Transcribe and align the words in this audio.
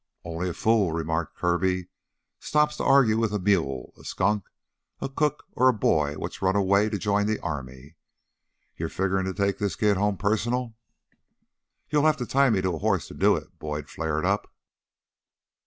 "Only 0.23 0.49
a 0.49 0.53
fool," 0.55 0.93
remarked 0.93 1.37
Kirby, 1.37 1.89
"stops 2.39 2.75
to 2.77 2.83
argue 2.83 3.19
with 3.19 3.33
a 3.33 3.37
mule, 3.39 3.93
a 3.99 4.03
skunk, 4.03 4.45
a 4.99 5.07
cook, 5.07 5.43
or 5.51 5.67
a 5.69 5.73
boy 5.75 6.15
what's 6.17 6.41
run 6.41 6.55
away 6.55 6.89
to 6.89 6.97
join 6.97 7.27
the 7.27 7.39
army. 7.41 7.97
You 8.75 8.87
figgerin' 8.89 9.25
to 9.25 9.33
take 9.35 9.59
this 9.59 9.75
kid 9.75 9.97
home 9.97 10.17
personal?" 10.17 10.73
"You'll 11.91 12.07
have 12.07 12.17
to 12.17 12.25
tie 12.25 12.49
me 12.49 12.61
to 12.63 12.73
a 12.73 12.79
horse 12.79 13.07
to 13.09 13.13
do 13.13 13.35
it!" 13.35 13.59
Boyd 13.59 13.91
flared 13.91 14.25
up. 14.25 14.51